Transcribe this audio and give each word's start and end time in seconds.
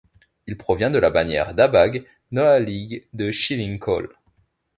Il 0.47 0.57
provient 0.57 0.89
de 0.89 0.97
la 0.97 1.11
bannière 1.11 1.53
d'Abag, 1.53 2.03
dans 2.31 2.43
la 2.43 2.59
ligue 2.59 3.05
de 3.13 3.29
Xilin 3.29 3.75
Gol. 3.75 4.09